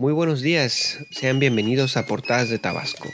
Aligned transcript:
Muy 0.00 0.14
buenos 0.14 0.40
días, 0.40 1.00
sean 1.10 1.40
bienvenidos 1.40 1.98
a 1.98 2.06
Portadas 2.06 2.48
de 2.48 2.58
Tabasco. 2.58 3.10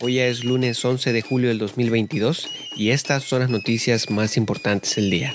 Hoy 0.00 0.20
es 0.20 0.42
lunes 0.42 0.82
11 0.82 1.12
de 1.12 1.20
julio 1.20 1.50
del 1.50 1.58
2022 1.58 2.48
y 2.78 2.92
estas 2.92 3.24
son 3.24 3.40
las 3.40 3.50
noticias 3.50 4.08
más 4.08 4.38
importantes 4.38 4.96
del 4.96 5.10
día. 5.10 5.34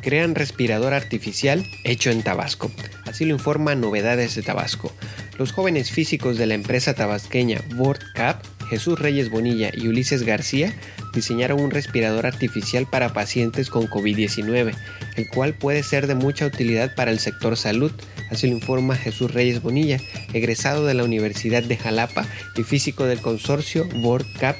Crean 0.00 0.34
respirador 0.34 0.94
artificial 0.94 1.62
hecho 1.84 2.10
en 2.10 2.22
Tabasco. 2.22 2.70
Así 3.04 3.26
lo 3.26 3.34
informa 3.34 3.74
Novedades 3.74 4.34
de 4.34 4.40
Tabasco. 4.40 4.90
Los 5.36 5.52
jóvenes 5.52 5.90
físicos 5.90 6.38
de 6.38 6.46
la 6.46 6.54
empresa 6.54 6.94
tabasqueña 6.94 7.60
WordCap, 7.76 8.42
Jesús 8.70 8.98
Reyes 8.98 9.28
Bonilla 9.28 9.70
y 9.74 9.88
Ulises 9.88 10.22
García, 10.22 10.74
diseñaron 11.12 11.60
un 11.60 11.70
respirador 11.70 12.24
artificial 12.24 12.86
para 12.86 13.12
pacientes 13.12 13.68
con 13.68 13.88
COVID-19, 13.88 14.74
el 15.16 15.28
cual 15.28 15.52
puede 15.52 15.82
ser 15.82 16.06
de 16.06 16.14
mucha 16.14 16.46
utilidad 16.46 16.94
para 16.94 17.10
el 17.10 17.18
sector 17.18 17.58
salud, 17.58 17.92
así 18.30 18.48
lo 18.48 18.54
informa 18.54 18.96
Jesús 18.96 19.32
Reyes 19.32 19.62
Bonilla, 19.62 19.98
egresado 20.32 20.86
de 20.86 20.94
la 20.94 21.04
Universidad 21.04 21.62
de 21.62 21.76
Jalapa 21.76 22.26
y 22.56 22.62
físico 22.62 23.04
del 23.04 23.20
consorcio 23.20 23.88
WorldCap, 23.94 24.56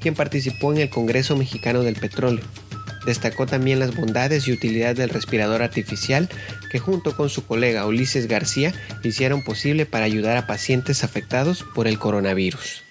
quien 0.00 0.14
participó 0.14 0.72
en 0.72 0.80
el 0.80 0.90
Congreso 0.90 1.36
Mexicano 1.36 1.82
del 1.82 1.94
Petróleo. 1.94 2.44
Destacó 3.06 3.46
también 3.46 3.80
las 3.80 3.96
bondades 3.96 4.46
y 4.46 4.52
utilidad 4.52 4.94
del 4.94 5.10
respirador 5.10 5.62
artificial 5.62 6.28
que 6.70 6.78
junto 6.78 7.16
con 7.16 7.28
su 7.30 7.44
colega 7.44 7.86
Ulises 7.86 8.28
García 8.28 8.72
hicieron 9.02 9.42
posible 9.42 9.86
para 9.86 10.04
ayudar 10.04 10.36
a 10.36 10.46
pacientes 10.46 11.02
afectados 11.02 11.64
por 11.74 11.88
el 11.88 11.98
coronavirus. 11.98 12.82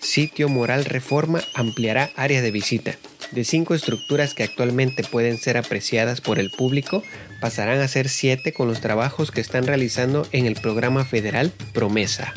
Sitio 0.00 0.48
Moral 0.48 0.84
Reforma 0.84 1.40
ampliará 1.54 2.10
área 2.16 2.42
de 2.42 2.50
visita. 2.50 2.96
De 3.32 3.44
cinco 3.44 3.74
estructuras 3.74 4.34
que 4.34 4.42
actualmente 4.42 5.04
pueden 5.04 5.38
ser 5.38 5.56
apreciadas 5.56 6.20
por 6.20 6.40
el 6.40 6.50
público, 6.50 7.04
pasarán 7.40 7.80
a 7.80 7.86
ser 7.86 8.08
siete 8.08 8.52
con 8.52 8.66
los 8.66 8.80
trabajos 8.80 9.30
que 9.30 9.40
están 9.40 9.66
realizando 9.66 10.26
en 10.32 10.46
el 10.46 10.56
programa 10.56 11.04
federal 11.04 11.52
Promesa. 11.72 12.34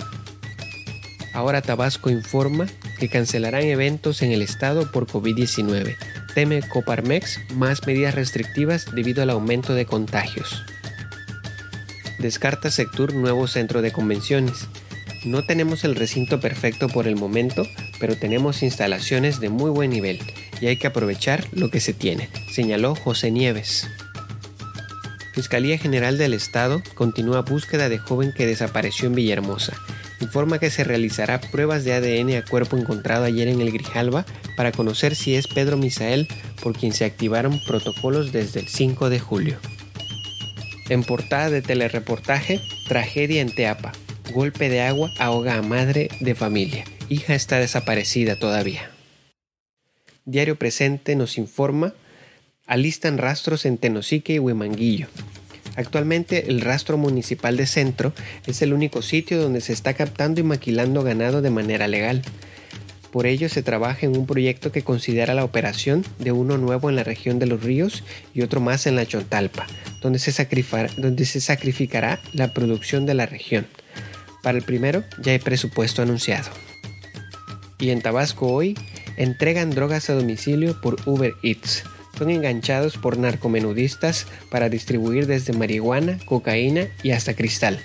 Ahora 1.33 1.63
Tabasco 1.63 2.11
informa 2.11 2.67
que 2.99 3.09
cancelarán 3.09 3.63
eventos 3.63 4.21
en 4.21 4.31
el 4.31 4.43
estado 4.43 4.91
por 4.91 5.07
COVID-19. 5.07 5.95
Teme 6.35 6.61
Coparmex 6.61 7.39
más 7.55 7.87
medidas 7.87 8.13
restrictivas 8.13 8.85
debido 8.93 9.23
al 9.23 9.31
aumento 9.31 9.73
de 9.73 9.85
contagios. 9.85 10.63
Descarta 12.19 12.69
Sectur 12.69 13.15
nuevo 13.15 13.47
centro 13.47 13.81
de 13.81 13.91
convenciones. 13.91 14.67
No 15.25 15.43
tenemos 15.43 15.83
el 15.85 15.95
recinto 15.95 16.39
perfecto 16.39 16.87
por 16.87 17.07
el 17.07 17.15
momento, 17.15 17.65
pero 17.99 18.15
tenemos 18.15 18.61
instalaciones 18.61 19.39
de 19.39 19.49
muy 19.49 19.71
buen 19.71 19.89
nivel 19.89 20.19
y 20.63 20.67
hay 20.67 20.77
que 20.77 20.87
aprovechar 20.87 21.45
lo 21.51 21.69
que 21.69 21.81
se 21.81 21.91
tiene, 21.93 22.29
señaló 22.49 22.95
José 22.95 23.31
Nieves. 23.31 23.85
Fiscalía 25.33 25.77
General 25.77 26.17
del 26.17 26.33
Estado 26.33 26.81
continúa 26.95 27.41
búsqueda 27.41 27.89
de 27.89 27.97
joven 27.97 28.31
que 28.33 28.45
desapareció 28.45 29.07
en 29.07 29.15
Villahermosa. 29.15 29.73
Informa 30.21 30.59
que 30.59 30.69
se 30.69 30.85
realizará 30.85 31.41
pruebas 31.41 31.83
de 31.83 31.91
ADN 31.91 32.37
a 32.37 32.45
cuerpo 32.45 32.77
encontrado 32.77 33.25
ayer 33.25 33.49
en 33.49 33.59
el 33.59 33.73
Grijalba 33.73 34.25
para 34.55 34.71
conocer 34.71 35.17
si 35.17 35.35
es 35.35 35.47
Pedro 35.47 35.75
Misael 35.75 36.29
por 36.61 36.77
quien 36.77 36.93
se 36.93 37.03
activaron 37.03 37.59
protocolos 37.67 38.31
desde 38.31 38.61
el 38.61 38.69
5 38.69 39.09
de 39.09 39.19
julio. 39.19 39.57
En 40.87 41.03
portada 41.03 41.49
de 41.49 41.61
telereportaje, 41.61 42.61
tragedia 42.87 43.41
en 43.41 43.53
Teapa. 43.53 43.91
Golpe 44.31 44.69
de 44.69 44.79
agua 44.79 45.11
ahoga 45.19 45.57
a 45.57 45.61
madre 45.61 46.07
de 46.21 46.35
familia. 46.35 46.85
Hija 47.09 47.35
está 47.35 47.59
desaparecida 47.59 48.37
todavía. 48.39 48.92
Diario 50.25 50.55
Presente 50.55 51.17
nos 51.17 51.37
informa, 51.37 51.93
alistan 52.65 53.17
rastros 53.17 53.65
en 53.65 53.77
Tenosique 53.77 54.35
y 54.35 54.39
Huimanguillo. 54.39 55.07
Actualmente 55.75 56.49
el 56.49 56.61
rastro 56.61 56.97
municipal 56.97 57.57
de 57.57 57.65
Centro 57.65 58.13
es 58.45 58.61
el 58.61 58.73
único 58.73 59.01
sitio 59.01 59.41
donde 59.41 59.59
se 59.59 59.73
está 59.73 59.95
captando 59.95 60.39
y 60.39 60.43
maquilando 60.43 61.03
ganado 61.03 61.41
de 61.41 61.49
manera 61.49 61.89
legal. 61.89 62.21
Por 63.11 63.27
ello 63.27 63.49
se 63.49 63.63
trabaja 63.63 64.05
en 64.05 64.17
un 64.17 64.25
proyecto 64.25 64.71
que 64.71 64.81
considera 64.81 65.33
la 65.33 65.43
operación 65.43 66.05
de 66.19 66.31
uno 66.31 66.57
nuevo 66.57 66.89
en 66.89 66.95
la 66.95 67.03
región 67.03 67.37
de 67.37 67.45
los 67.45 67.61
ríos 67.61 68.03
y 68.33 68.43
otro 68.43 68.61
más 68.61 68.87
en 68.87 68.95
la 68.95 69.05
Chontalpa, 69.05 69.67
donde 70.01 70.19
se, 70.19 70.31
donde 70.97 71.25
se 71.25 71.41
sacrificará 71.41 72.21
la 72.31 72.53
producción 72.53 73.05
de 73.05 73.13
la 73.13 73.25
región. 73.25 73.67
Para 74.41 74.57
el 74.57 74.63
primero 74.63 75.03
ya 75.21 75.33
hay 75.33 75.39
presupuesto 75.39 76.01
anunciado. 76.01 76.49
Y 77.77 77.89
en 77.89 78.01
Tabasco 78.01 78.47
hoy 78.47 78.75
entregan 79.17 79.69
drogas 79.69 80.09
a 80.09 80.13
domicilio 80.13 80.79
por 80.81 80.97
Uber 81.05 81.33
Eats. 81.43 81.83
Son 82.17 82.29
enganchados 82.29 82.97
por 82.97 83.17
narcomenudistas 83.17 84.27
para 84.51 84.69
distribuir 84.69 85.25
desde 85.25 85.53
marihuana, 85.53 86.19
cocaína 86.25 86.87
y 87.01 87.11
hasta 87.11 87.33
cristal, 87.33 87.79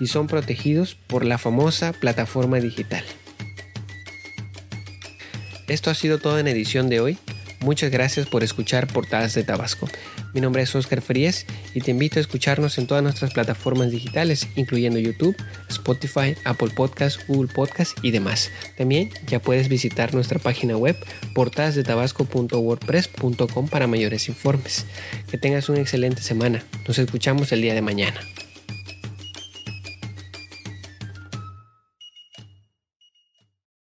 y 0.00 0.06
son 0.06 0.26
protegidos 0.26 0.94
por 0.94 1.24
la 1.24 1.38
famosa 1.38 1.92
plataforma 1.92 2.60
digital. 2.60 3.04
Esto 5.68 5.90
ha 5.90 5.94
sido 5.94 6.18
todo 6.18 6.38
en 6.38 6.48
edición 6.48 6.88
de 6.88 7.00
hoy. 7.00 7.18
Muchas 7.62 7.90
gracias 7.90 8.26
por 8.26 8.42
escuchar 8.42 8.86
Portadas 8.86 9.34
de 9.34 9.44
Tabasco. 9.44 9.86
Mi 10.32 10.40
nombre 10.40 10.62
es 10.62 10.74
Oscar 10.74 11.02
Frías 11.02 11.44
y 11.74 11.82
te 11.82 11.90
invito 11.90 12.18
a 12.18 12.22
escucharnos 12.22 12.78
en 12.78 12.86
todas 12.86 13.02
nuestras 13.02 13.34
plataformas 13.34 13.90
digitales, 13.90 14.48
incluyendo 14.56 14.98
YouTube, 14.98 15.36
Spotify, 15.68 16.34
Apple 16.44 16.70
Podcasts, 16.74 17.22
Google 17.28 17.52
Podcasts 17.52 17.94
y 18.02 18.12
demás. 18.12 18.50
También 18.78 19.10
ya 19.26 19.40
puedes 19.40 19.68
visitar 19.68 20.14
nuestra 20.14 20.38
página 20.38 20.78
web 20.78 20.96
portadasdetabasco.wordpress.com 21.34 23.68
para 23.68 23.86
mayores 23.86 24.30
informes. 24.30 24.86
Que 25.30 25.36
tengas 25.36 25.68
una 25.68 25.80
excelente 25.80 26.22
semana. 26.22 26.64
Nos 26.88 26.98
escuchamos 26.98 27.52
el 27.52 27.60
día 27.60 27.74
de 27.74 27.82
mañana. 27.82 28.22